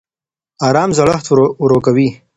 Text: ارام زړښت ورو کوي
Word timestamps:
ارام 0.67 0.89
زړښت 0.97 1.25
ورو 1.63 1.79
کوي 1.85 2.07